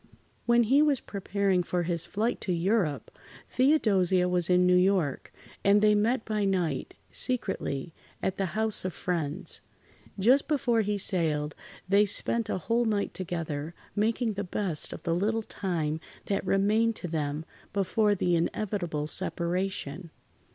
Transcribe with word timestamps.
When 0.47 0.63
he 0.63 0.81
was 0.81 0.99
preparing 0.99 1.61
for 1.61 1.83
his 1.83 2.07
flight 2.07 2.41
to 2.41 2.51
Europe, 2.51 3.11
Theodosia 3.51 4.27
was 4.27 4.49
in 4.49 4.65
New 4.65 4.75
York, 4.75 5.31
and 5.63 5.79
they 5.79 5.93
met 5.93 6.25
by 6.25 6.43
night, 6.43 6.95
secretly, 7.11 7.93
at 8.19 8.37
the 8.37 8.47
house 8.57 8.83
of 8.83 8.93
friends. 8.95 9.61
Just 10.17 10.47
before 10.47 10.81
he 10.81 10.97
sailed, 10.97 11.53
they 11.87 12.07
spent 12.07 12.49
a 12.49 12.57
whole 12.57 12.85
night 12.85 13.13
together, 13.13 13.75
making 13.95 14.33
the 14.33 14.43
best 14.43 14.91
of 14.91 15.03
the 15.03 15.13
little 15.13 15.43
time 15.43 15.99
that 16.25 16.43
remained 16.47 16.95
to 16.95 17.07
them 17.07 17.45
before 17.71 18.15
the 18.15 18.35
inevitable 18.35 19.05
separation. 19.05 20.09